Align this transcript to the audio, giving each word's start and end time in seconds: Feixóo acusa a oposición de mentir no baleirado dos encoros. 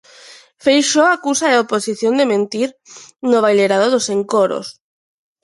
Feixóo 0.63 1.07
acusa 1.15 1.45
a 1.49 1.59
oposición 1.65 2.13
de 2.19 2.29
mentir 2.33 2.69
no 3.29 3.37
baleirado 3.45 3.85
dos 3.93 4.05
encoros. 4.17 4.67